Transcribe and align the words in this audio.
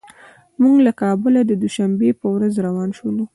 موږ 0.61 0.75
له 0.85 0.91
کابله 1.01 1.39
د 1.45 1.51
دوشنبې 1.63 2.09
په 2.19 2.27
ورځ 2.35 2.53
روان 2.65 2.89
شولو. 2.97 3.25